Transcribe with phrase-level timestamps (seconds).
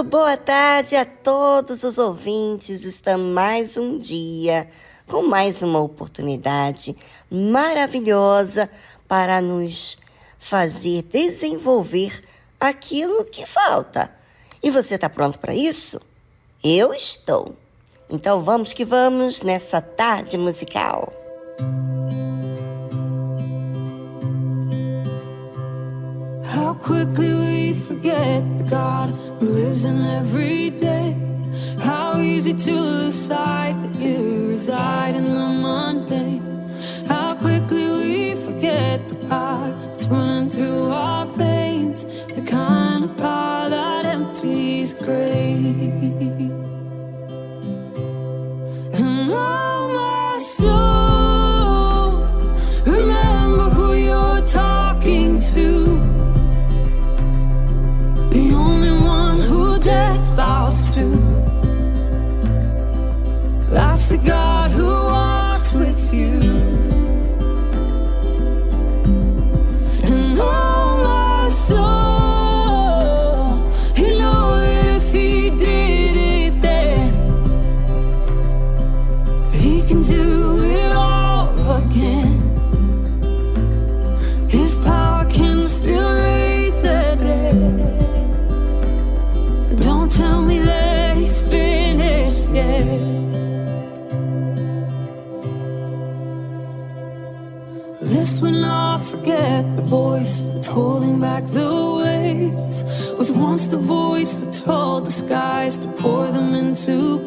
[0.00, 2.84] Boa tarde a todos os ouvintes.
[2.84, 4.70] Estamos mais um dia
[5.06, 6.96] com mais uma oportunidade
[7.30, 8.70] maravilhosa
[9.06, 9.98] para nos
[10.38, 12.24] fazer desenvolver
[12.58, 14.10] aquilo que falta.
[14.62, 16.00] E você está pronto para isso?
[16.64, 17.54] Eu estou.
[18.08, 21.12] Então vamos que vamos nessa tarde musical.
[26.52, 29.08] How quickly we forget the God
[29.40, 31.16] who lives in every day.
[31.80, 36.44] How easy to lose sight that you reside in the mundane.
[37.06, 38.01] How quickly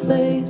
[0.05, 0.44] place.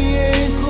[0.00, 0.69] Quem te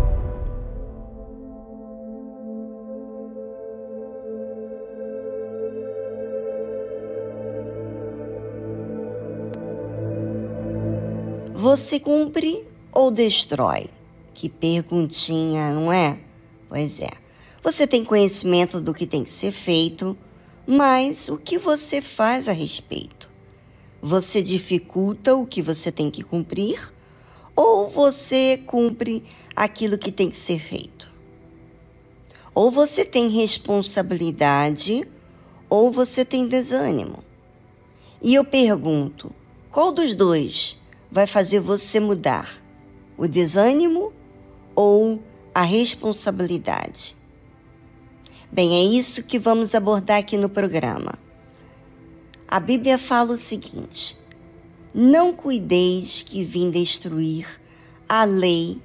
[11.71, 13.89] Você cumpre ou destrói?
[14.33, 16.19] Que perguntinha, não é?
[16.67, 17.11] Pois é.
[17.63, 20.17] Você tem conhecimento do que tem que ser feito,
[20.67, 23.29] mas o que você faz a respeito?
[24.01, 26.93] Você dificulta o que você tem que cumprir
[27.55, 29.23] ou você cumpre
[29.55, 31.09] aquilo que tem que ser feito?
[32.53, 35.07] Ou você tem responsabilidade
[35.69, 37.23] ou você tem desânimo.
[38.21, 39.31] E eu pergunto:
[39.71, 40.80] qual dos dois
[41.11, 42.61] vai fazer você mudar?
[43.17, 44.13] O desânimo
[44.73, 45.21] ou
[45.53, 47.15] a responsabilidade?
[48.51, 51.13] Bem, é isso que vamos abordar aqui no programa.
[52.47, 54.17] A Bíblia fala o seguinte:
[54.93, 57.61] Não cuideis que vim destruir
[58.09, 58.81] a lei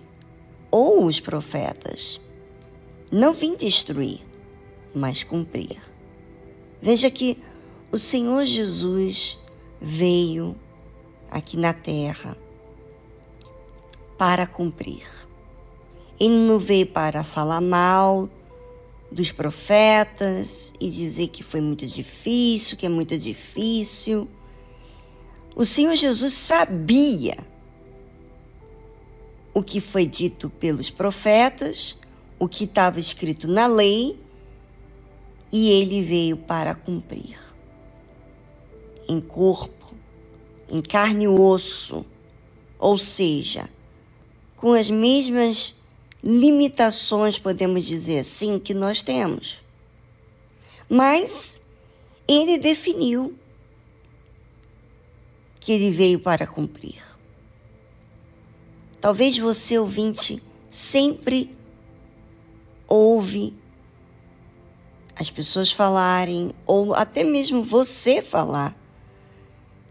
[0.71, 2.21] ou os profetas.
[3.11, 4.21] Não vim destruir,
[4.95, 5.79] mas cumprir.
[6.81, 7.39] Veja que
[7.91, 9.39] o Senhor Jesus
[9.81, 10.57] veio
[11.37, 12.35] aqui na terra
[14.17, 15.07] para cumprir.
[16.19, 18.27] Ele não veio para falar mal
[19.13, 24.27] dos profetas e dizer que foi muito difícil, que é muito difícil.
[25.55, 27.37] O Senhor Jesus sabia
[29.53, 31.99] o que foi dito pelos profetas,
[32.39, 34.19] o que estava escrito na lei,
[35.53, 37.39] e ele veio para cumprir.
[39.07, 39.76] Em corpo,
[40.69, 42.05] em carne e osso,
[42.79, 43.69] ou seja,
[44.57, 45.77] com as mesmas
[46.23, 49.59] limitações, podemos dizer assim, que nós temos.
[50.89, 51.61] Mas
[52.27, 53.35] ele definiu
[55.61, 57.03] que ele veio para cumprir.
[59.01, 61.55] Talvez você, ouvinte, sempre
[62.89, 63.55] ouve
[65.15, 68.77] as pessoas falarem, ou até mesmo você falar,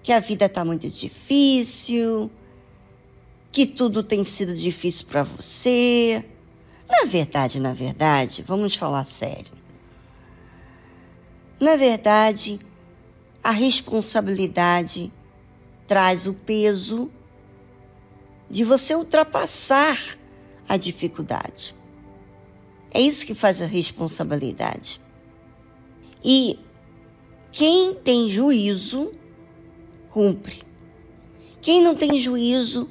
[0.06, 2.30] que a vida está muito difícil,
[3.52, 6.24] que tudo tem sido difícil para você.
[6.88, 9.52] Na verdade, na verdade, vamos falar sério.
[11.60, 12.60] Na verdade,
[13.44, 15.12] a responsabilidade
[15.88, 17.10] traz o peso
[18.48, 20.20] de você ultrapassar
[20.70, 21.74] a dificuldade.
[22.92, 25.02] É isso que faz a responsabilidade.
[26.24, 26.60] E
[27.52, 29.12] quem tem juízo,
[30.16, 30.64] cumpre.
[31.62, 32.88] Quem não tem juízo,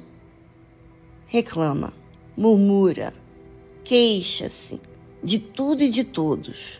[1.25, 1.91] reclama,
[2.37, 3.15] murmura,
[3.83, 4.79] queixa-se
[5.23, 6.79] de tudo e de todos.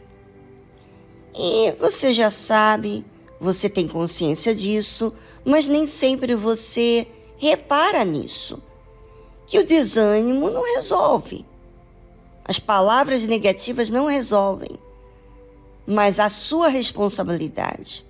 [1.35, 3.03] E você já sabe,
[3.39, 5.11] você tem consciência disso,
[5.43, 7.07] mas nem sempre você
[7.39, 8.61] repara nisso.
[9.47, 11.43] Que o desânimo não resolve.
[12.47, 14.77] As palavras negativas não resolvem.
[15.87, 18.05] Mas a sua responsabilidade.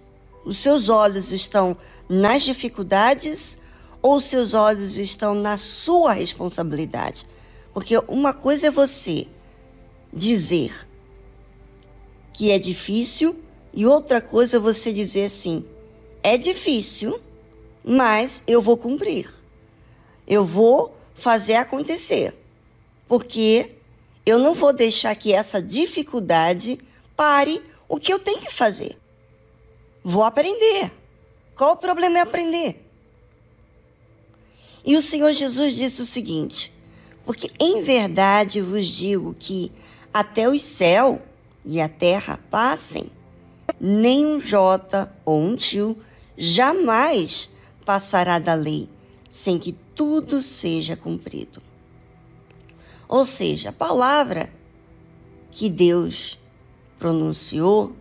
[0.45, 1.75] Os seus olhos estão
[2.07, 3.57] nas dificuldades
[4.01, 7.25] ou os seus olhos estão na sua responsabilidade?
[7.73, 9.27] Porque uma coisa é você
[10.13, 10.87] dizer
[12.31, 13.35] que é difícil
[13.73, 15.65] e outra coisa é você dizer assim:
[16.21, 17.19] é difícil,
[17.83, 19.27] mas eu vou cumprir.
[20.27, 22.35] Eu vou fazer acontecer.
[23.07, 23.69] Porque
[24.25, 26.79] eu não vou deixar que essa dificuldade
[27.15, 28.97] pare o que eu tenho que fazer.
[30.07, 30.91] Vou aprender.
[31.55, 32.87] Qual o problema é aprender?
[34.85, 36.71] E o Senhor Jesus disse o seguinte:
[37.25, 39.71] Porque em verdade vos digo que
[40.13, 41.23] até o céu
[41.65, 43.09] e a terra passem,
[43.81, 45.97] nem um jota ou um tio
[46.37, 47.49] jamais
[47.83, 48.87] passará da lei,
[49.27, 51.63] sem que tudo seja cumprido.
[53.07, 54.53] Ou seja, a palavra
[55.49, 56.37] que Deus
[56.99, 57.95] pronunciou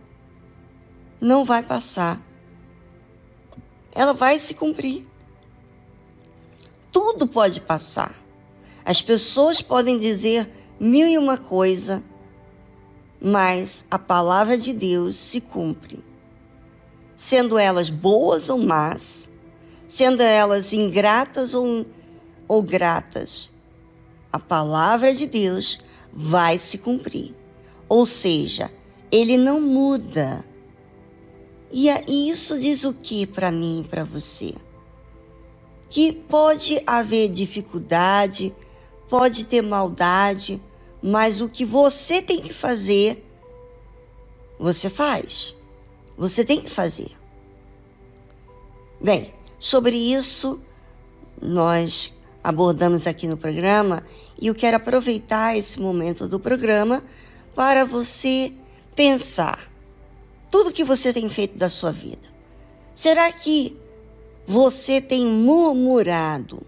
[1.19, 2.21] não vai passar.
[3.91, 5.05] Ela vai se cumprir.
[6.91, 8.13] Tudo pode passar.
[8.83, 10.49] As pessoas podem dizer
[10.79, 12.03] mil e uma coisa,
[13.19, 16.03] mas a palavra de Deus se cumpre.
[17.15, 19.29] Sendo elas boas ou más,
[19.87, 21.85] sendo elas ingratas ou,
[22.47, 23.51] ou gratas,
[24.31, 25.79] a palavra de Deus
[26.11, 27.33] vai se cumprir.
[27.87, 28.71] Ou seja,
[29.11, 30.45] ele não muda.
[31.77, 31.89] E
[32.29, 34.55] isso diz o que para mim e para você?
[35.89, 38.55] Que pode haver dificuldade,
[39.09, 40.61] pode ter maldade,
[41.03, 43.29] mas o que você tem que fazer,
[44.57, 45.53] você faz.
[46.17, 47.11] Você tem que fazer.
[49.01, 50.61] Bem, sobre isso
[51.41, 54.01] nós abordamos aqui no programa
[54.39, 57.03] e eu quero aproveitar esse momento do programa
[57.53, 58.53] para você
[58.95, 59.74] pensar
[60.55, 62.33] tudo que você tem feito da sua vida.
[62.93, 63.75] Será que
[64.47, 66.65] você tem murmurado,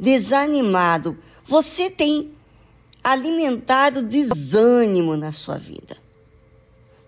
[0.00, 2.32] desanimado, você tem
[3.04, 5.96] alimentado desânimo na sua vida.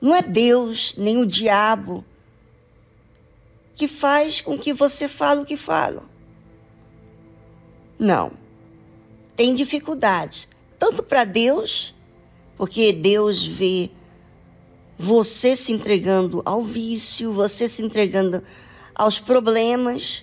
[0.01, 2.05] Não é Deus nem o diabo
[3.75, 6.05] que faz com que você fale o que fala.
[7.99, 8.31] Não.
[9.35, 10.47] Tem dificuldades,
[10.79, 11.93] tanto para Deus,
[12.57, 13.91] porque Deus vê
[15.03, 18.43] você se entregando ao vício, você se entregando
[18.95, 20.23] aos problemas,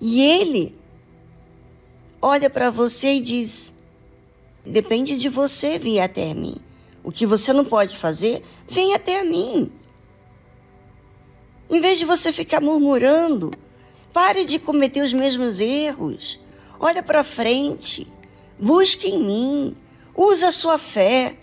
[0.00, 0.78] e Ele
[2.22, 3.74] olha para você e diz:
[4.64, 6.54] Depende de você vir até mim.
[7.02, 9.72] O que você não pode fazer, vem até mim.
[11.68, 13.50] Em vez de você ficar murmurando,
[14.12, 16.38] pare de cometer os mesmos erros.
[16.78, 18.06] Olha para frente.
[18.56, 19.76] Busque em mim.
[20.14, 21.36] Use a sua fé.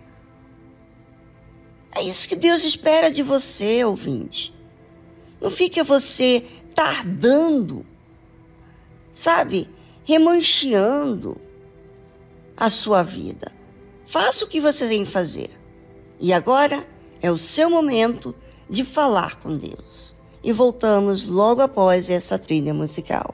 [1.95, 4.53] É isso que Deus espera de você, ouvinte.
[5.39, 7.85] Não fique você tardando,
[9.13, 9.69] sabe?
[10.03, 11.39] Remancheando
[12.57, 13.51] a sua vida.
[14.05, 15.49] Faça o que você tem que fazer.
[16.19, 16.85] E agora
[17.21, 18.35] é o seu momento
[18.69, 20.13] de falar com Deus.
[20.43, 23.33] E voltamos logo após essa trilha musical.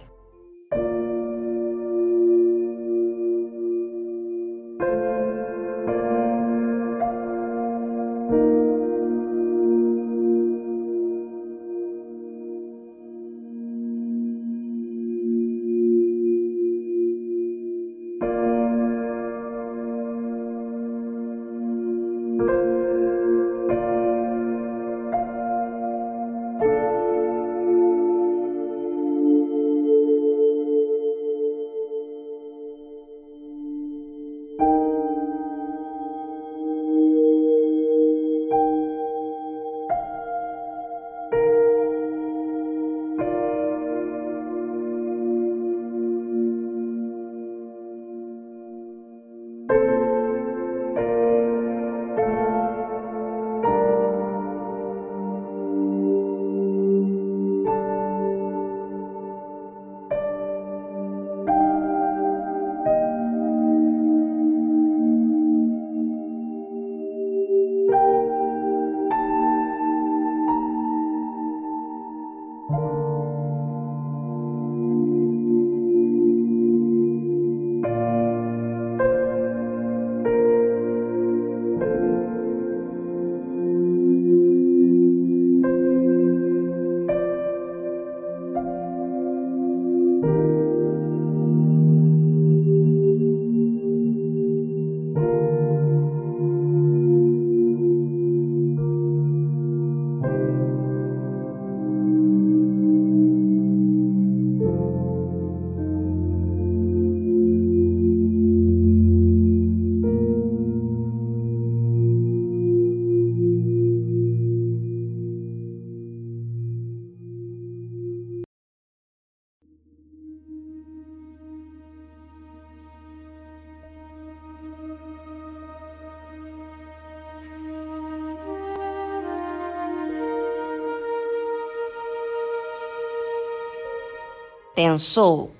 [134.84, 135.52] Pensou?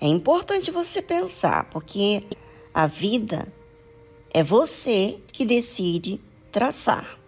[0.00, 2.24] É importante você pensar, porque
[2.74, 3.46] a vida
[4.34, 7.20] é você que decide traçar.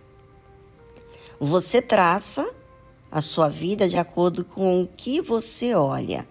[1.38, 2.52] Você traça
[3.12, 6.26] a sua vida de acordo com o que você olha.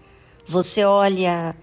[0.46, 1.56] Você olha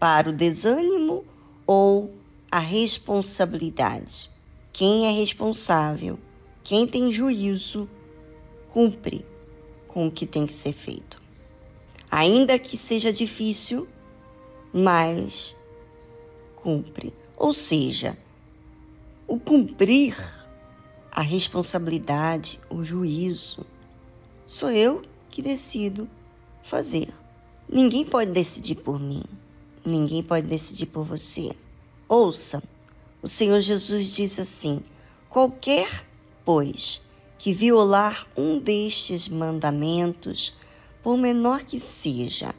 [0.00, 1.26] para o desânimo
[1.66, 2.10] ou
[2.50, 4.30] a responsabilidade?
[4.72, 6.18] Quem é responsável,
[6.64, 7.86] quem tem juízo,
[8.70, 9.26] cumpre
[9.86, 11.21] com o que tem que ser feito.
[12.14, 13.88] Ainda que seja difícil,
[14.70, 15.56] mas
[16.54, 17.10] cumpre.
[17.38, 18.18] Ou seja,
[19.26, 20.14] o cumprir
[21.10, 23.64] a responsabilidade, o juízo,
[24.46, 26.06] sou eu que decido
[26.62, 27.08] fazer.
[27.66, 29.22] Ninguém pode decidir por mim,
[29.82, 31.52] ninguém pode decidir por você.
[32.06, 32.62] Ouça,
[33.22, 34.82] o Senhor Jesus diz assim:
[35.30, 36.06] qualquer,
[36.44, 37.00] pois,
[37.38, 40.52] que violar um destes mandamentos,
[41.02, 42.54] por menor que seja,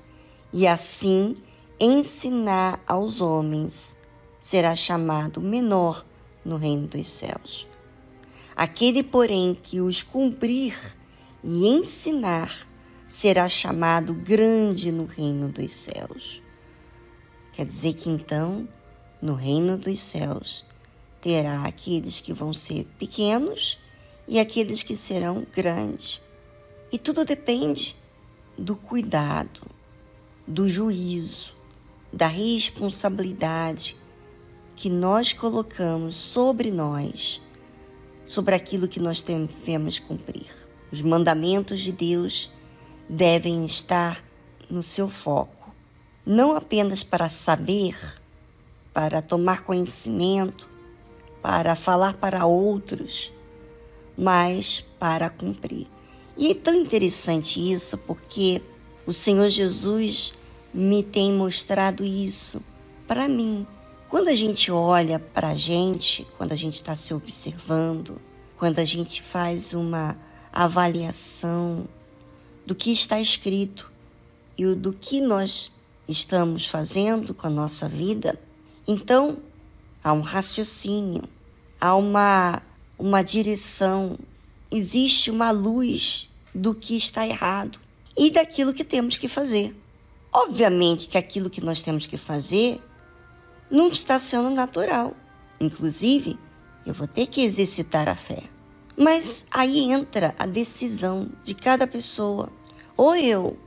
[0.52, 1.36] e assim
[1.80, 3.98] ensinar aos homens,
[4.40, 6.06] será chamado menor
[6.44, 7.68] no reino dos céus.
[8.56, 10.78] Aquele, porém, que os cumprir
[11.44, 12.68] e ensinar,
[13.10, 16.42] será chamado grande no reino dos céus.
[17.54, 18.68] Quer dizer que então,
[19.22, 20.66] no reino dos céus,
[21.22, 23.80] terá aqueles que vão ser pequenos
[24.28, 26.22] e aqueles que serão grandes.
[26.92, 27.96] E tudo depende
[28.58, 29.62] do cuidado,
[30.48, 31.54] do juízo,
[32.12, 33.98] da responsabilidade
[34.76, 37.42] que nós colocamos sobre nós,
[38.26, 40.52] sobre aquilo que nós devemos cumprir.
[40.92, 42.52] Os mandamentos de Deus
[43.10, 44.24] devem estar
[44.70, 45.74] no seu foco,
[46.26, 47.98] não apenas para saber,
[48.94, 50.70] para tomar conhecimento,
[51.42, 53.34] para falar para outros,
[54.18, 55.93] mas para cumprir.
[56.36, 58.62] E é tão interessante isso porque
[59.06, 60.34] o Senhor Jesus
[60.74, 62.62] me tem mostrado isso
[63.08, 63.68] para mim.
[64.10, 68.20] Quando a gente olha para a gente, quando a gente está se observando,
[68.58, 70.18] quando a gente faz uma
[70.52, 71.88] avaliação
[72.66, 73.92] do que está escrito
[74.58, 75.72] e do que nós
[76.08, 78.40] estamos fazendo com a nossa vida,
[78.88, 79.38] então
[80.04, 81.24] há um raciocínio,
[81.80, 82.62] há uma,
[82.98, 84.18] uma direção,
[84.74, 87.80] existe uma luz do que está errado
[88.18, 89.76] e daquilo que temos que fazer.
[90.32, 92.82] Obviamente que aquilo que nós temos que fazer
[93.70, 95.16] não está sendo natural.
[95.60, 96.38] Inclusive,
[96.86, 98.44] eu vou ter que exercitar a fé.
[98.98, 102.50] Mas aí entra a decisão de cada pessoa.
[102.98, 103.58] Ou eu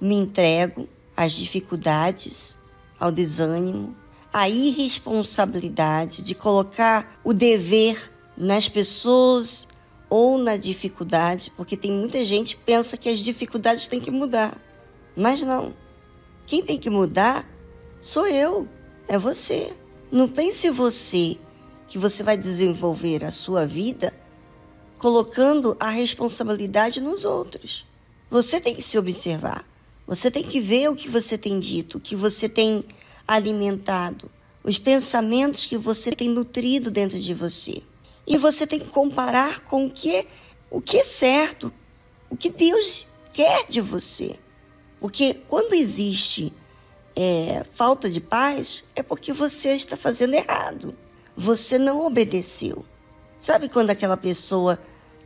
[0.00, 2.56] me entrego às dificuldades,
[2.98, 3.96] ao desânimo,
[4.32, 9.66] à irresponsabilidade de colocar o dever nas pessoas
[10.10, 14.60] ou na dificuldade, porque tem muita gente que pensa que as dificuldades têm que mudar.
[15.16, 15.72] Mas não.
[16.46, 17.48] Quem tem que mudar
[18.02, 18.68] sou eu,
[19.06, 19.72] é você.
[20.10, 21.38] Não pense você
[21.86, 24.12] que você vai desenvolver a sua vida
[24.98, 27.86] colocando a responsabilidade nos outros.
[28.30, 29.64] Você tem que se observar.
[30.06, 32.84] Você tem que ver o que você tem dito, o que você tem
[33.26, 34.28] alimentado,
[34.64, 37.82] os pensamentos que você tem nutrido dentro de você.
[38.30, 40.24] E você tem que comparar com o que,
[40.70, 41.72] o que é certo,
[42.30, 44.36] o que Deus quer de você.
[45.00, 46.54] Porque quando existe
[47.16, 50.94] é, falta de paz, é porque você está fazendo errado.
[51.36, 52.84] Você não obedeceu.
[53.36, 54.78] Sabe quando aquela pessoa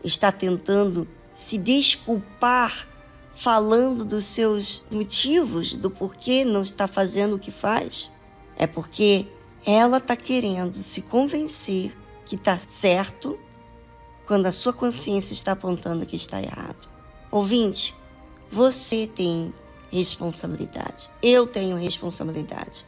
[0.02, 2.88] está tentando se desculpar,
[3.32, 8.10] falando dos seus motivos, do porquê não está fazendo o que faz?
[8.56, 9.26] É porque
[9.66, 11.94] ela está querendo se convencer
[12.34, 13.38] que está certo
[14.26, 16.88] quando a sua consciência está apontando que está errado.
[17.30, 17.94] Ouvinte,
[18.50, 19.54] você tem
[19.90, 21.08] responsabilidade.
[21.22, 22.84] Eu tenho responsabilidade.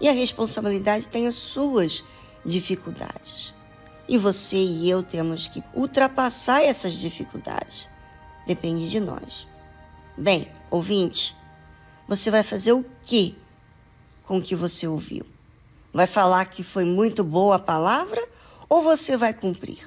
[0.00, 2.04] E a responsabilidade tem as suas
[2.44, 3.54] dificuldades.
[4.06, 7.88] E você e eu temos que ultrapassar essas dificuldades.
[8.46, 9.46] Depende de nós.
[10.16, 11.34] Bem, ouvinte,
[12.06, 13.34] você vai fazer o que
[14.24, 15.24] com o que você ouviu?
[15.92, 18.28] Vai falar que foi muito boa a palavra
[18.70, 19.86] ou você vai cumprir?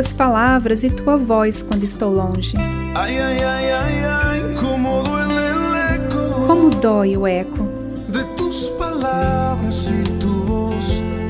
[0.00, 2.56] tuas palavras e tua voz quando estou longe.
[2.96, 5.02] Ai, ai, ai, ai, ai, como
[5.76, 6.46] eco.
[6.46, 7.68] Como dói o eco
[8.08, 10.86] de tus palavras e tu voz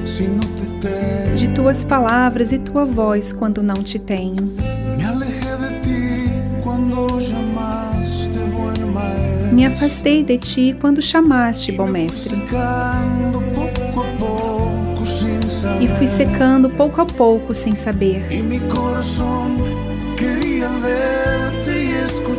[0.07, 1.37] se não te tenho.
[1.37, 4.37] de tuas palavras e tua voz quando não te tenho.
[4.97, 6.31] Me de ti
[6.63, 7.09] quando
[8.55, 9.53] buen maestro.
[9.53, 12.37] Me afastei de ti quando chamaste, bom mestre.
[16.01, 18.25] Fui secando pouco a pouco sem saber.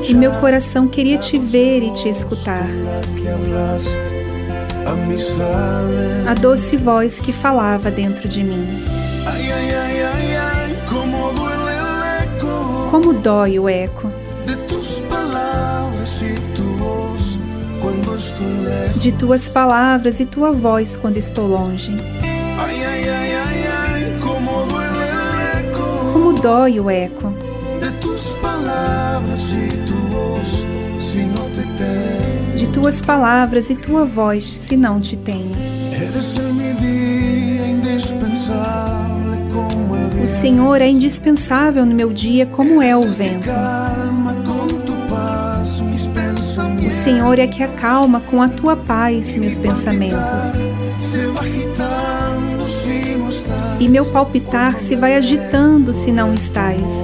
[0.04, 2.66] E meu coração queria te ver e te escutar.
[6.28, 8.84] A doce voz que falava dentro de mim.
[12.90, 14.12] Como dói o eco
[19.02, 21.96] de tuas palavras e tua voz quando estou longe.
[26.42, 27.34] Dói o eco
[32.56, 35.52] de tuas palavras e tua voz se não te tenho.
[40.24, 43.50] O Senhor é indispensável no meu dia, como é o vento.
[46.88, 50.20] O Senhor é que acalma com a tua paz meus pensamentos.
[53.82, 57.04] E meu palpitar se vai agitando se não estás.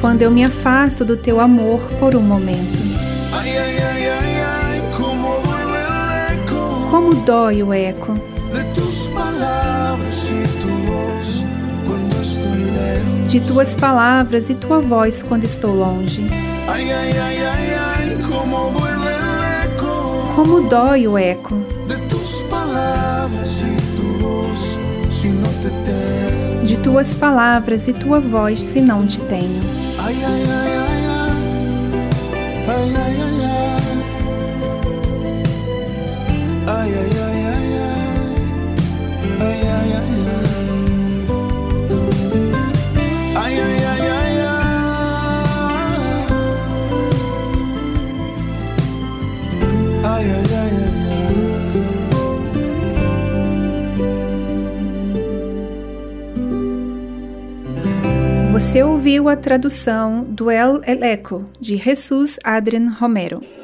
[0.00, 2.78] Quando eu me afasto do teu amor por um momento.
[6.90, 8.18] Como dói o eco
[13.28, 16.26] de tuas palavras e tua voz quando estou longe.
[20.34, 21.75] Como dói o eco
[26.86, 29.75] tuas palavras e tua voz se não te tenho.
[59.06, 63.55] Ouviu a tradução do El Eleco, de Jesus Adrian Romero.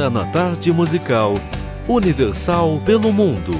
[0.00, 1.34] Agora na tarde musical
[1.86, 3.50] Universal pelo Mundo.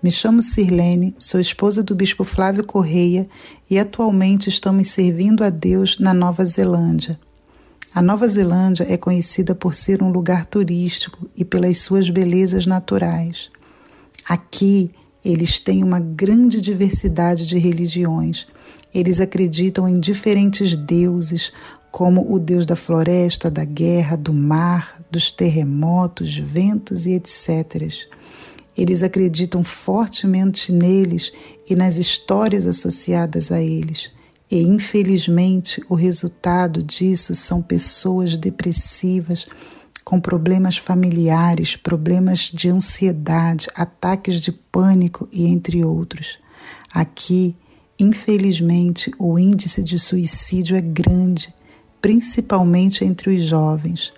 [0.00, 3.28] Me chamo Sirlene, sou esposa do Bispo Flávio Correia
[3.68, 7.18] e atualmente estamos servindo a Deus na Nova Zelândia.
[7.92, 13.50] A Nova Zelândia é conhecida por ser um lugar turístico e pelas suas belezas naturais.
[14.24, 14.92] Aqui,
[15.24, 18.46] eles têm uma grande diversidade de religiões.
[18.94, 21.52] Eles acreditam em diferentes deuses,
[21.90, 27.92] como o deus da floresta, da guerra, do mar, dos terremotos, ventos e etc.
[28.76, 31.32] Eles acreditam fortemente neles
[31.68, 34.12] e nas histórias associadas a eles.
[34.50, 39.46] E, infelizmente, o resultado disso são pessoas depressivas,
[40.08, 46.38] com problemas familiares, problemas de ansiedade, ataques de pânico e entre outros.
[46.90, 47.54] Aqui,
[47.98, 51.54] infelizmente, o índice de suicídio é grande,
[52.00, 54.10] principalmente entre os jovens.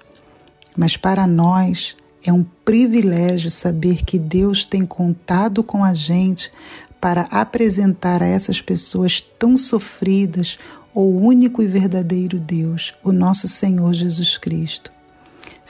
[0.77, 6.53] Mas para nós, é um privilégio saber que Deus tem contado com a gente
[7.01, 10.57] para apresentar a essas pessoas tão sofridas
[10.95, 15.00] o único e verdadeiro Deus, o nosso Senhor Jesus Cristo.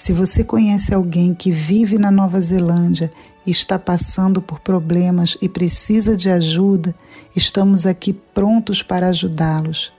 [0.01, 3.12] Se você conhece alguém que vive na Nova Zelândia
[3.46, 6.94] e está passando por problemas e precisa de ajuda,
[7.36, 9.92] estamos aqui prontos para ajudá-los.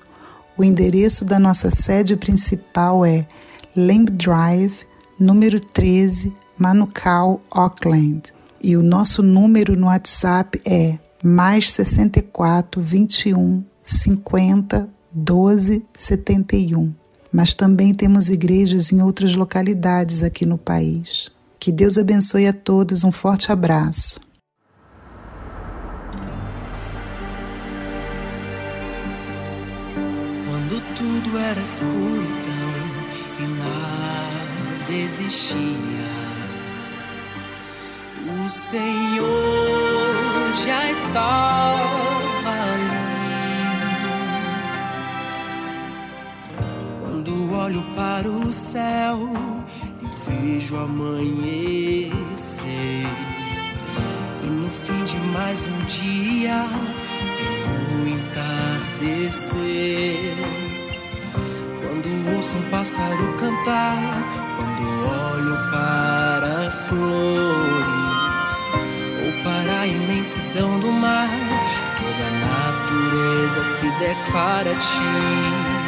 [0.58, 3.28] O endereço da nossa sede principal é
[3.78, 4.88] Lamb Drive,
[5.20, 8.34] número 13, Manukau, Auckland.
[8.60, 17.01] E o nosso número no WhatsApp é mais 64 21 50 12 71.
[17.32, 21.32] Mas também temos igrejas em outras localidades aqui no país.
[21.60, 23.04] Que Deus abençoe a todos.
[23.04, 24.20] Um forte abraço.
[30.46, 32.72] Quando tudo era escuridão
[33.40, 36.22] e nada existia
[38.28, 39.32] o Senhor
[40.64, 42.11] já estava
[47.62, 49.20] olho para o céu
[50.02, 52.26] e vejo amanhecer,
[54.44, 56.66] e no fim de mais um dia
[57.38, 57.62] vem
[57.98, 59.54] o entardecer.
[61.82, 63.98] Quando ouço um pássaro cantar,
[64.58, 64.82] quando
[65.36, 67.72] olho para as flores
[69.44, 71.30] para a imensidão do mar,
[72.00, 75.81] toda a natureza se declara a ti.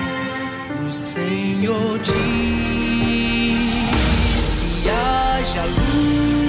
[0.94, 2.14] Senhor diz:
[4.56, 6.43] se haja luz.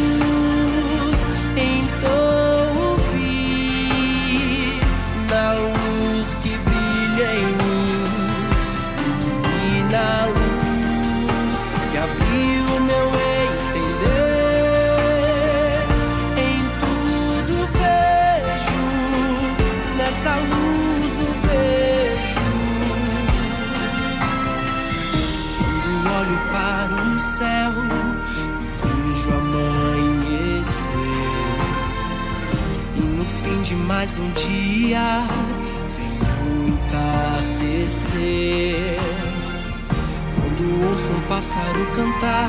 [33.84, 35.26] Mais um dia
[35.96, 38.08] vem entardecer.
[40.34, 42.48] Quando ouço um pássaro cantar,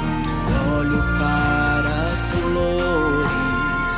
[0.00, 0.30] quando
[0.78, 3.96] olho para as flores,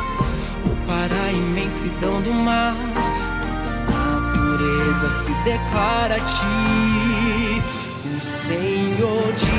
[0.67, 2.75] ou para a imensidão do mar,
[3.87, 7.63] toda a natureza se declara a ti.
[8.17, 9.55] O Senhor diz: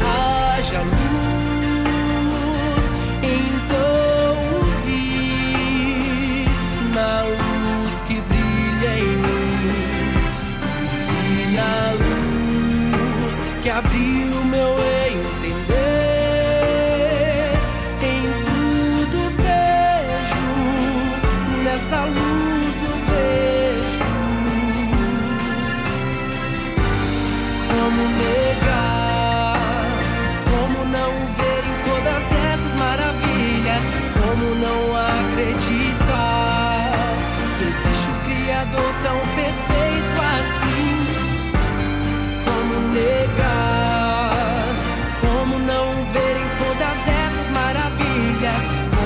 [0.00, 1.05] haja luz.
[13.70, 14.25] Abriu meu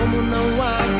[0.00, 0.99] como não há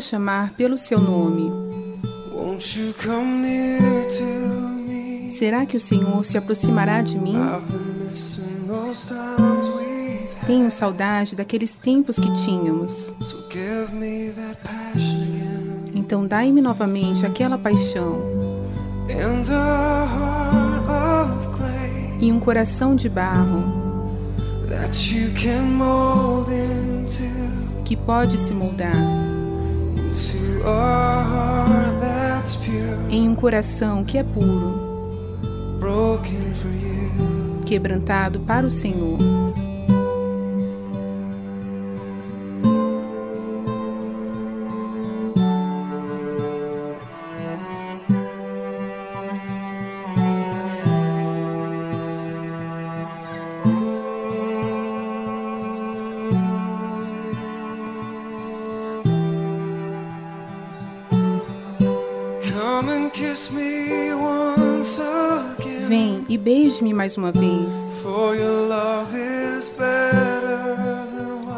[0.00, 1.52] A chamar pelo seu nome.
[5.28, 7.36] Será que o Senhor se aproximará de mim?
[10.46, 13.14] Tenho saudade daqueles tempos que tínhamos.
[15.94, 18.22] Então dai-me novamente aquela paixão.
[22.18, 23.80] E um coração de barro
[27.84, 29.19] que pode se moldar
[33.10, 35.38] em um coração que é puro,
[37.66, 39.39] quebrantado para o Senhor.
[67.00, 68.02] Mais uma vez.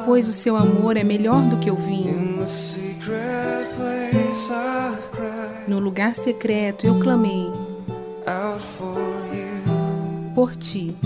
[0.06, 2.46] Pois o seu amor é melhor do que o vinho.
[5.66, 7.50] No lugar secreto eu clamei
[10.32, 10.96] por ti.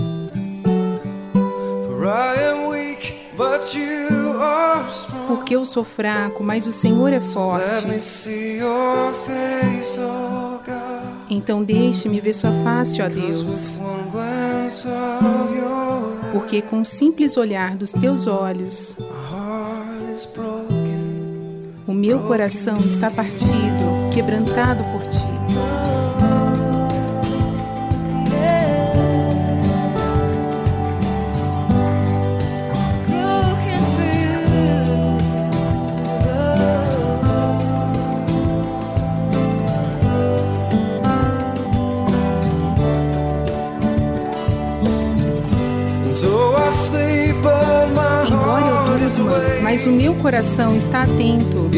[5.27, 7.87] Porque eu sou fraco, mas o Senhor é forte.
[11.29, 13.79] Então deixe-me ver sua face, ó Deus.
[16.31, 18.95] Porque com o simples olhar dos teus olhos,
[21.87, 25.16] o meu coração está partido, quebrantado por ti.
[49.77, 51.69] Mas o meu coração está atento.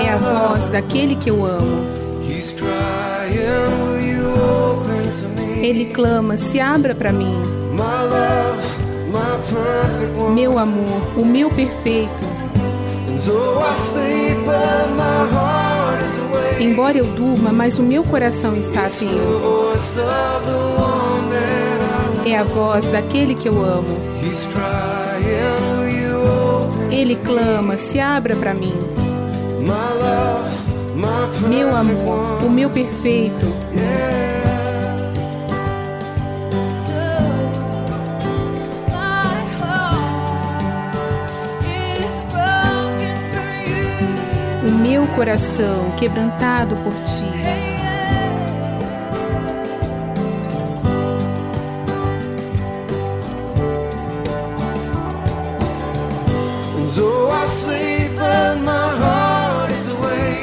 [0.00, 1.84] É a voz daquele que eu amo.
[5.60, 7.34] Ele clama: se abra para mim.
[10.32, 12.28] Meu amor, o meu perfeito.
[16.60, 19.08] Embora eu durma, mas o meu coração está atento.
[22.30, 23.96] É a voz daquele que eu amo.
[26.90, 28.74] Ele clama: se abra para mim.
[31.48, 33.46] Meu amor, o meu perfeito.
[44.66, 47.27] O meu coração quebrantado por ti.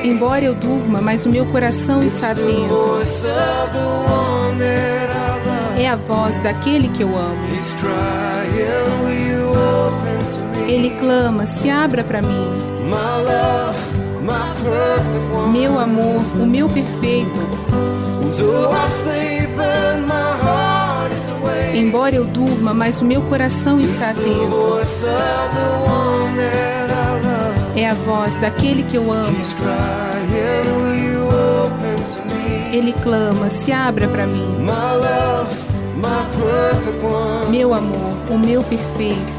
[0.05, 2.45] Embora eu durma, mas o meu coração está atento.
[5.79, 7.35] É a voz daquele que eu amo.
[10.67, 12.47] Ele clama: se abra para mim.
[15.51, 17.39] Meu amor, o meu perfeito.
[21.73, 24.49] Embora eu durma, mas o meu coração está atento.
[27.75, 29.37] É a voz daquele que eu amo.
[32.71, 34.57] Ele clama: se abra para mim.
[37.49, 39.33] Meu amor, o meu perfeito.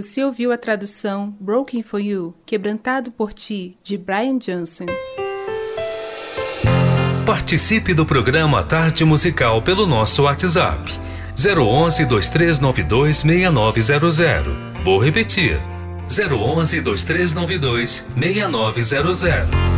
[0.00, 4.86] Você ouviu a tradução Broken for You, Quebrantado por Ti, de Brian Johnson.
[7.26, 10.92] Participe do programa Tarde Musical pelo nosso WhatsApp
[11.36, 14.52] 011 2392 6900.
[14.84, 15.58] Vou repetir:
[16.06, 19.77] 011 2392 6900.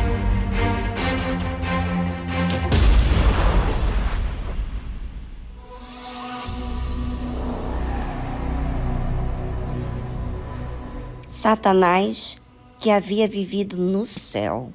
[11.41, 12.39] Satanás,
[12.79, 14.71] que havia vivido no céu,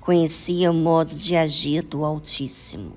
[0.00, 2.94] conhecia o modo de agir do Altíssimo.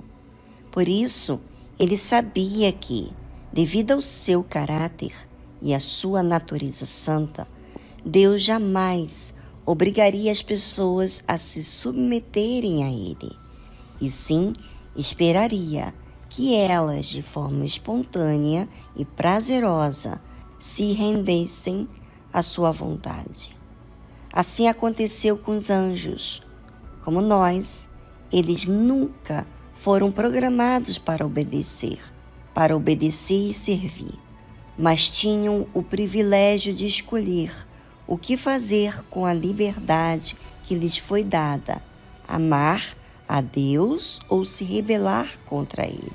[0.71, 1.37] Por isso,
[1.77, 3.11] ele sabia que,
[3.51, 5.11] devido ao seu caráter
[5.61, 7.45] e à sua natureza santa,
[8.05, 9.33] Deus jamais
[9.65, 13.35] obrigaria as pessoas a se submeterem a ele,
[13.99, 14.53] e sim
[14.95, 15.93] esperaria
[16.29, 20.21] que elas, de forma espontânea e prazerosa,
[20.61, 21.85] se rendessem
[22.33, 23.55] à sua vontade.
[24.31, 26.41] Assim aconteceu com os anjos.
[27.03, 27.89] Como nós,
[28.31, 29.45] eles nunca
[29.75, 31.99] foram programados para obedecer,
[32.53, 34.13] para obedecer e servir,
[34.77, 37.51] mas tinham o privilégio de escolher
[38.07, 41.81] o que fazer com a liberdade que lhes foi dada:
[42.27, 42.95] amar
[43.27, 46.11] a Deus ou se rebelar contra Ele.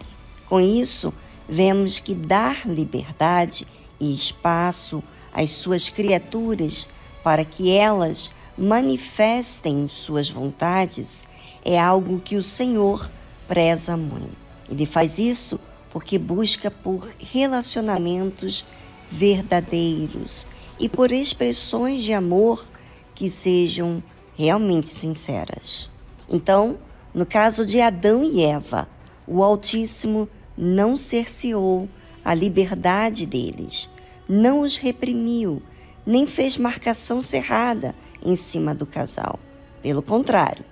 [0.48, 1.12] Com isso,
[1.48, 3.66] vemos que dar liberdade
[3.98, 5.02] e espaço
[5.36, 6.88] às suas criaturas
[7.22, 11.26] para que elas manifestem suas vontades
[11.62, 13.10] é algo que o Senhor
[13.46, 14.34] preza muito.
[14.70, 15.60] Ele faz isso
[15.90, 18.64] porque busca por relacionamentos
[19.10, 20.46] verdadeiros
[20.80, 22.66] e por expressões de amor
[23.14, 24.02] que sejam
[24.36, 25.90] realmente sinceras.
[26.28, 26.78] Então,
[27.12, 28.88] no caso de Adão e Eva,
[29.26, 31.88] o Altíssimo não cerceou
[32.24, 33.90] a liberdade deles,
[34.28, 35.62] não os reprimiu,
[36.04, 39.38] nem fez marcação cerrada em cima do casal.
[39.82, 40.64] Pelo contrário,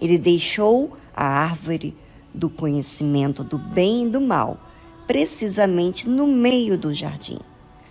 [0.00, 1.96] ele deixou a árvore
[2.32, 4.58] do conhecimento do bem e do mal
[5.08, 7.38] precisamente no meio do jardim,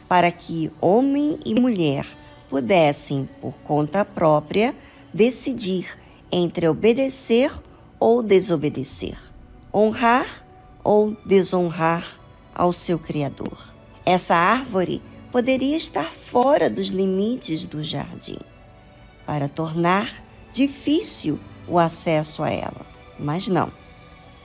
[0.07, 2.05] para que homem e mulher
[2.47, 4.75] pudessem, por conta própria,
[5.11, 5.97] decidir
[6.31, 7.51] entre obedecer
[7.99, 9.17] ou desobedecer,
[9.73, 10.45] honrar
[10.83, 12.05] ou desonrar
[12.53, 13.76] ao seu Criador.
[14.09, 15.01] Essa árvore
[15.33, 18.37] poderia estar fora dos limites do jardim,
[19.25, 22.85] para tornar difícil o acesso a ela.
[23.19, 23.69] Mas não.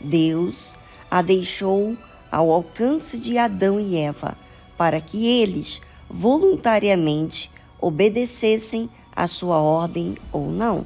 [0.01, 0.77] Deus
[1.09, 1.97] a deixou
[2.29, 4.37] ao alcance de Adão e Eva,
[4.77, 5.81] para que eles
[6.11, 7.49] voluntariamente
[7.81, 10.85] obedecessem à sua ordem ou não.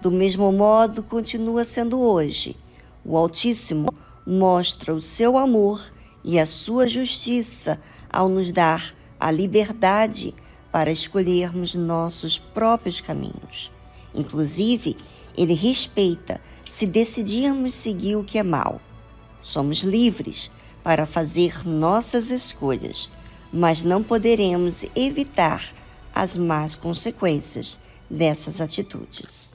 [0.00, 2.56] Do mesmo modo, continua sendo hoje.
[3.04, 3.92] O Altíssimo
[4.24, 5.92] mostra o seu amor
[6.24, 7.78] e a sua justiça
[8.10, 10.34] ao nos dar a liberdade
[10.72, 13.70] para escolhermos nossos próprios caminhos.
[14.14, 14.96] Inclusive,
[15.36, 18.80] ele respeita se decidirmos seguir o que é mal.
[19.42, 20.50] Somos livres
[20.82, 23.10] para fazer nossas escolhas,
[23.52, 25.64] mas não poderemos evitar
[26.14, 27.78] as más consequências
[28.08, 29.54] dessas atitudes.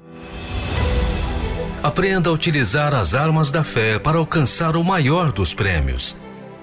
[1.82, 6.16] Aprenda a utilizar as armas da fé para alcançar o maior dos prêmios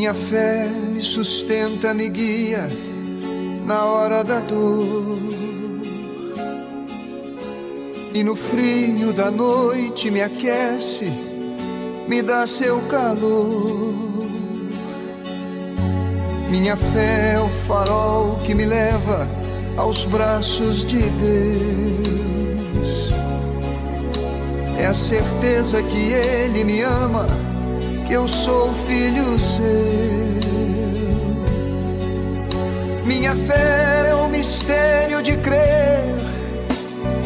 [0.00, 2.70] Minha fé me sustenta, me guia
[3.66, 5.18] na hora da dor.
[8.14, 11.12] E no frio da noite me aquece,
[12.08, 13.92] me dá seu calor.
[16.48, 19.28] Minha fé é o farol que me leva
[19.76, 23.12] aos braços de Deus.
[24.78, 27.49] É a certeza que Ele me ama,
[28.10, 29.62] que eu sou filho seu.
[33.06, 36.16] Minha fé é o mistério de crer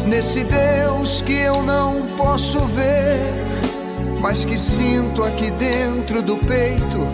[0.05, 3.33] nesse Deus que eu não posso ver,
[4.21, 7.07] mas que sinto aqui dentro do peito,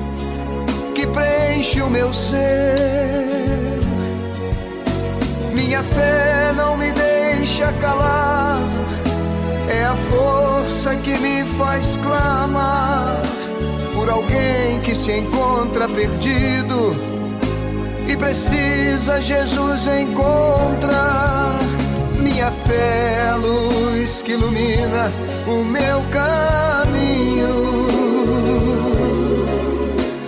[0.94, 3.80] que preenche o meu ser.
[5.54, 8.60] Minha fé não me deixa calar,
[9.70, 13.41] é a força que me faz clamar
[13.94, 16.96] por alguém que se encontra perdido
[18.08, 21.58] e precisa Jesus encontrar.
[22.20, 25.12] Minha fé é a luz que ilumina
[25.48, 27.88] o meu caminho.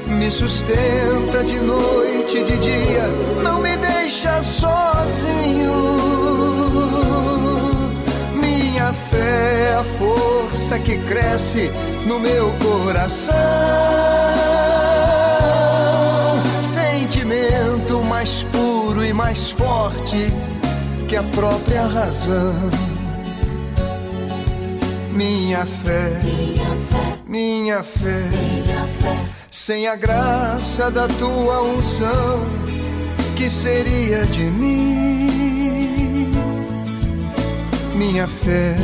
[0.07, 3.07] Me sustenta de noite e de dia,
[3.43, 5.73] não me deixa sozinho.
[8.35, 11.69] Minha fé é a força que cresce
[12.05, 13.33] no meu coração.
[16.61, 20.31] Sentimento mais puro e mais forte
[21.07, 22.53] que a própria razão.
[25.11, 26.19] Minha fé,
[27.27, 28.29] minha fé,
[29.51, 32.43] sem a graça da tua unção,
[33.35, 36.33] que seria de mim?
[37.95, 38.75] Minha fé,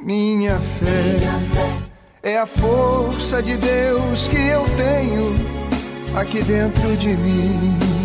[0.00, 1.16] minha fé,
[2.22, 5.34] é a força de Deus que eu tenho
[6.18, 7.99] aqui dentro de mim.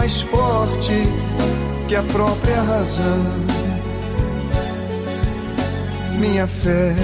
[0.00, 1.06] Mais forte
[1.86, 3.22] que a própria razão.
[6.18, 6.94] Minha fé,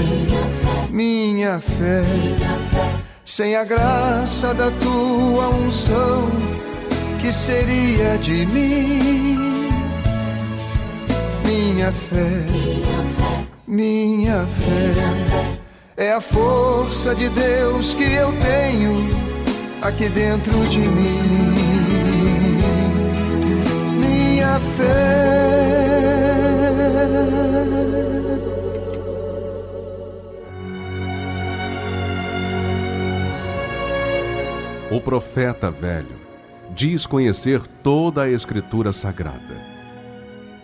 [0.88, 2.02] minha fé,
[3.22, 6.30] sem a graça da tua unção,
[7.20, 9.68] que seria de mim?
[11.44, 12.46] Minha fé,
[13.66, 15.58] minha fé,
[15.98, 19.10] é a força de Deus que eu tenho
[19.82, 21.65] aqui dentro de mim
[34.90, 36.16] O profeta velho
[36.74, 39.56] diz conhecer toda a Escritura Sagrada.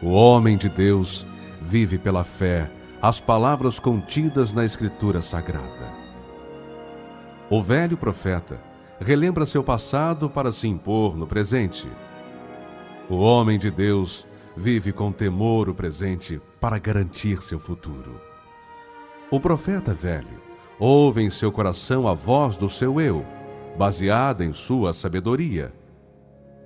[0.02, 1.26] O homem de Deus
[1.60, 2.70] vive pela fé
[3.01, 5.93] as palavras contidas na Escritura Sagrada.
[7.51, 8.59] O velho profeta
[9.01, 11.89] relembra seu passado para se impor no presente.
[13.08, 14.26] O homem de Deus
[14.56, 18.20] vive com temor o presente para garantir seu futuro.
[19.30, 20.40] O profeta velho
[20.78, 23.24] ouve em seu coração a voz do seu eu,
[23.76, 25.72] baseada em sua sabedoria.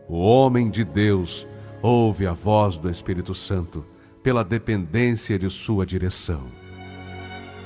[0.08, 1.46] O homem de Deus
[1.82, 3.84] ouve a voz do Espírito Santo
[4.22, 6.42] pela dependência de sua direção.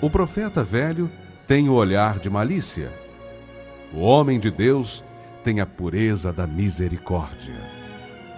[0.03, 1.11] O profeta velho
[1.47, 2.93] tem o olhar de malícia.
[3.93, 5.05] O homem de Deus
[5.43, 7.70] tem a pureza da misericórdia.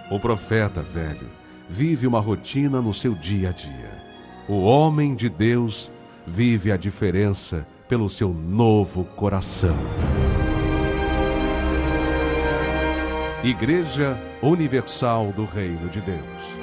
[0.09, 1.29] O profeta velho
[1.69, 4.03] vive uma rotina no seu dia a dia.
[4.47, 5.91] O homem de Deus
[6.25, 9.77] vive a diferença pelo seu novo coração.
[13.43, 16.62] Igreja Universal do Reino de Deus.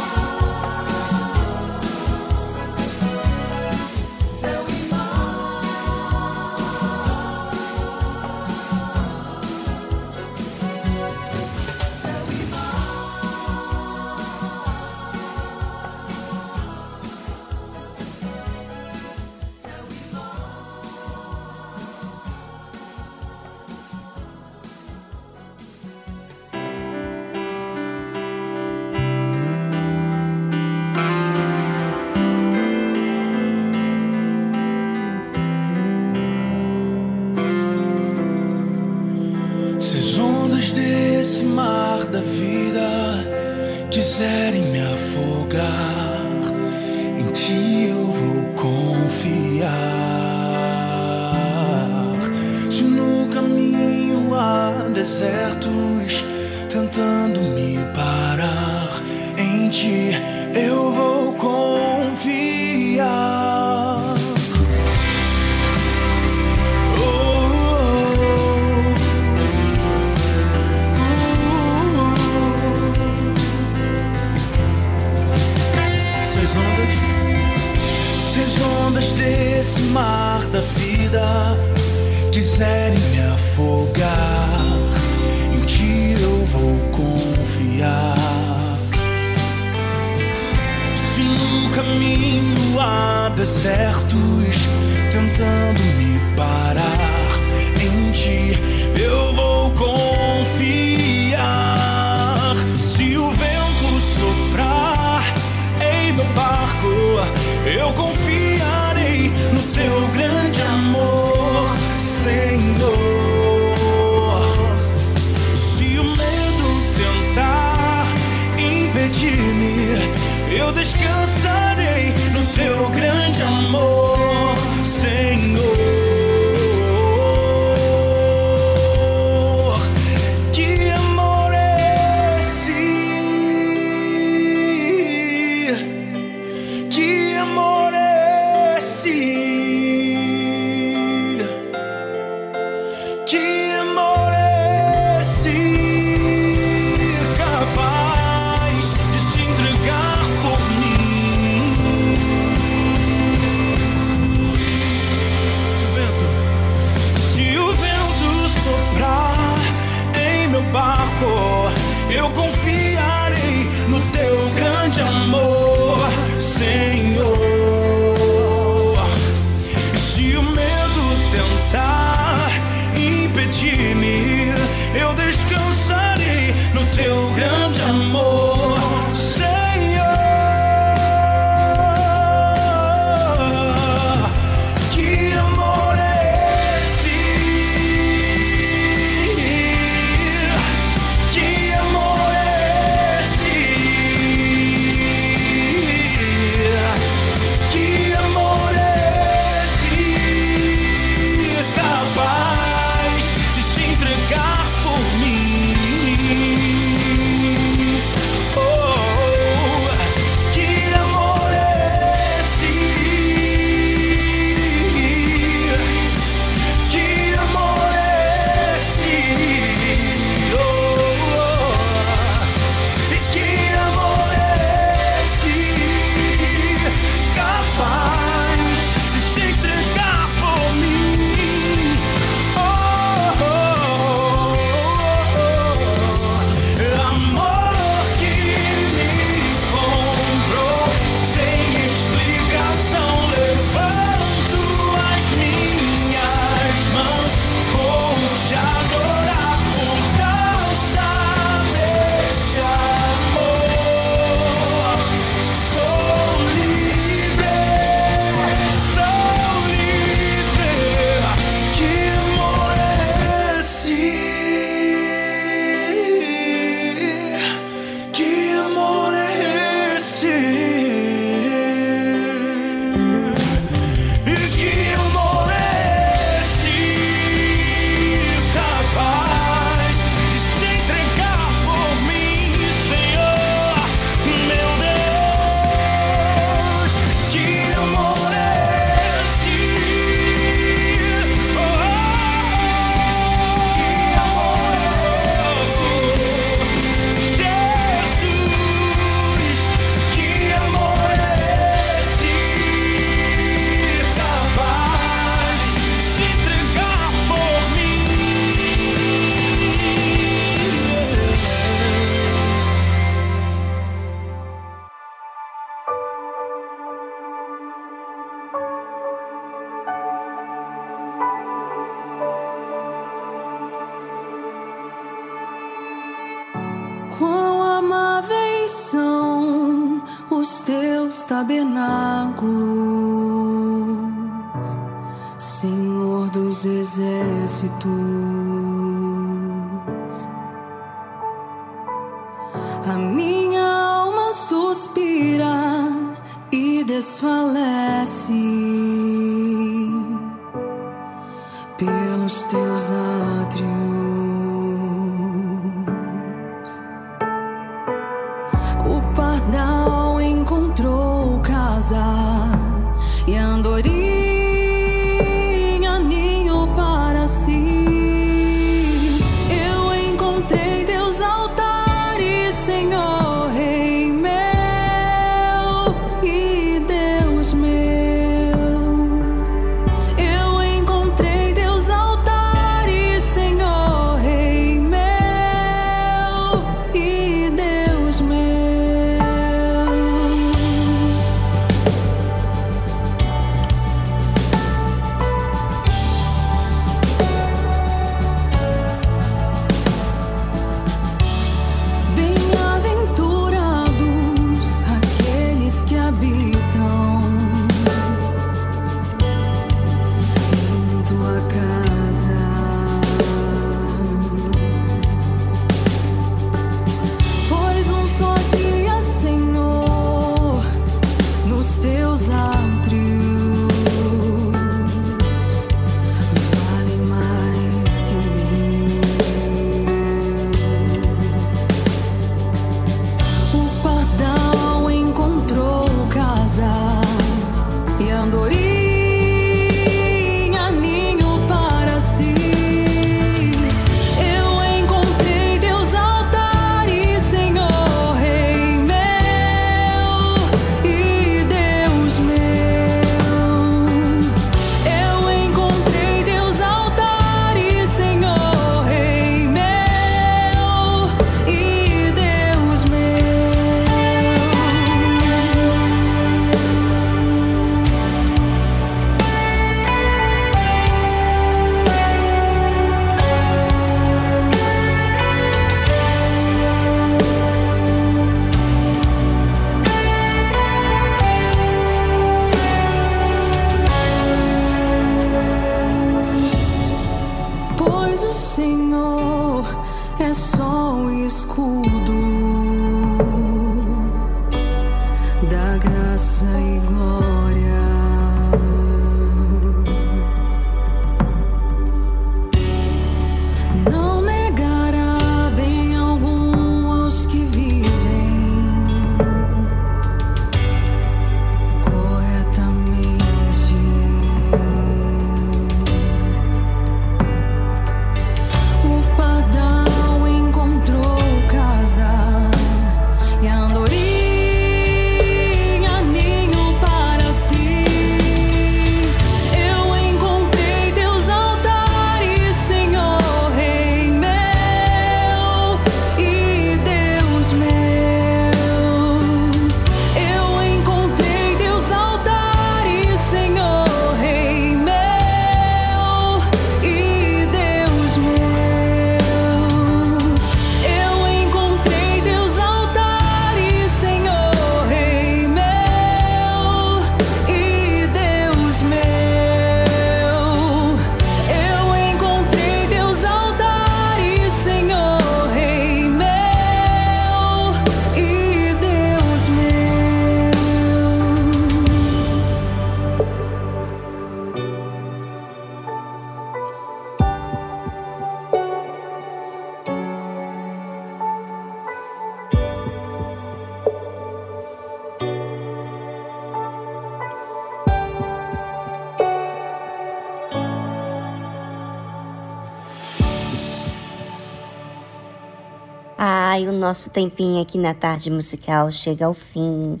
[596.68, 600.00] O nosso tempinho aqui na tarde musical chega ao fim.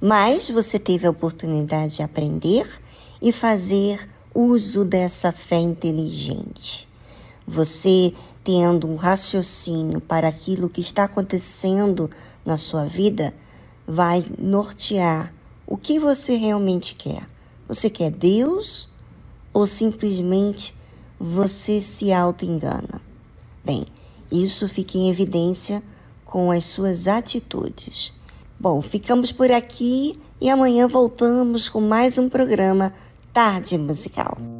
[0.00, 2.66] Mas você teve a oportunidade de aprender
[3.20, 6.88] e fazer uso dessa fé inteligente.
[7.46, 8.12] Você
[8.42, 12.10] tendo um raciocínio para aquilo que está acontecendo
[12.44, 13.34] na sua vida,
[13.86, 15.32] vai nortear
[15.66, 17.26] o que você realmente quer.
[17.68, 18.88] Você quer Deus
[19.52, 20.74] ou simplesmente
[21.18, 23.00] você se auto-engana?
[23.64, 23.84] Bem,
[24.32, 25.82] isso fica em evidência
[26.30, 28.14] com as suas atitudes.
[28.58, 32.92] Bom, ficamos por aqui e amanhã voltamos com mais um programa
[33.32, 34.59] Tarde Musical.